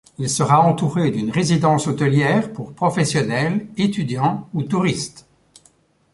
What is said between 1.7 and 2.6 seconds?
hôtelière